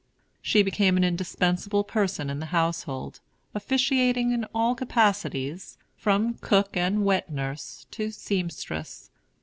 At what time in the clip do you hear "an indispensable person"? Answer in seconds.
0.97-2.31